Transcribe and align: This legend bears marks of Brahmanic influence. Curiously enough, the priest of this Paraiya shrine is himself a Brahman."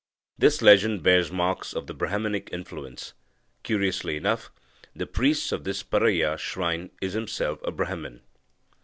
This 0.35 0.63
legend 0.63 1.03
bears 1.03 1.31
marks 1.31 1.73
of 1.73 1.85
Brahmanic 1.85 2.49
influence. 2.51 3.13
Curiously 3.61 4.15
enough, 4.17 4.49
the 4.95 5.05
priest 5.05 5.51
of 5.51 5.63
this 5.63 5.83
Paraiya 5.83 6.39
shrine 6.39 6.89
is 7.01 7.13
himself 7.13 7.59
a 7.63 7.69
Brahman." 7.69 8.23